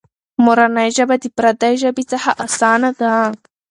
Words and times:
مورنۍ 0.43 0.89
ژبه 0.97 1.15
د 1.21 1.25
پردۍ 1.37 1.73
ژبې 1.83 2.03
څخه 2.11 2.29
اسانه 2.45 2.89
ده. 2.99 3.13